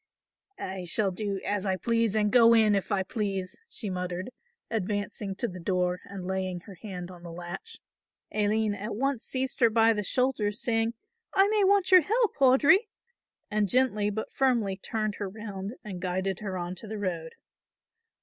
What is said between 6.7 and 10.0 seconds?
hand on the latch. Aline at once seized her by